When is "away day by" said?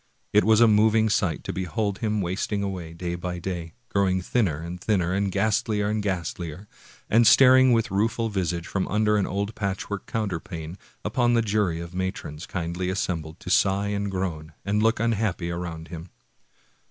2.63-3.37